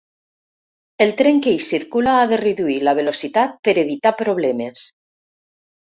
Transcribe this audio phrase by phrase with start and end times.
[1.05, 4.93] El tren que hi circula ha de reduir la velocitat per evitar problemes.